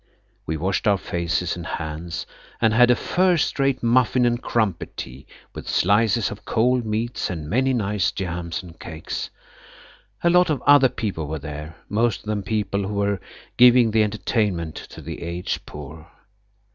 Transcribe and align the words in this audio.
We 0.47 0.57
washed 0.57 0.87
our 0.87 0.97
faces 0.97 1.55
and 1.55 1.63
hands 1.63 2.25
and 2.59 2.73
had 2.73 2.89
a 2.89 2.95
first 2.95 3.59
rate 3.59 3.83
muffin 3.83 4.25
and 4.25 4.41
crumpet 4.41 4.97
tea, 4.97 5.27
with 5.53 5.69
slices 5.69 6.31
of 6.31 6.43
cold 6.43 6.87
meats, 6.87 7.29
and 7.29 7.47
many 7.47 7.71
nice 7.71 8.11
jams 8.11 8.63
and 8.63 8.79
cakes. 8.79 9.29
A 10.23 10.29
lot 10.31 10.49
of 10.49 10.63
other 10.63 10.89
people 10.89 11.27
were 11.27 11.37
there, 11.37 11.75
most 11.87 12.21
of 12.21 12.25
them 12.25 12.41
people 12.41 12.87
who 12.87 12.95
were 12.95 13.21
giving 13.57 13.91
the 13.91 14.01
entertainment 14.01 14.73
to 14.89 15.01
the 15.01 15.21
aged 15.21 15.67
poor. 15.67 16.09